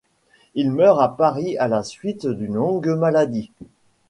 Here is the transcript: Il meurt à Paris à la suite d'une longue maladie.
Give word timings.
Il 0.55 0.71
meurt 0.71 0.99
à 0.99 1.09
Paris 1.09 1.59
à 1.59 1.67
la 1.67 1.83
suite 1.83 2.25
d'une 2.25 2.55
longue 2.55 2.87
maladie. 2.89 3.51